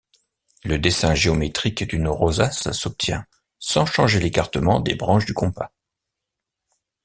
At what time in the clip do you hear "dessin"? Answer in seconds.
0.79-1.13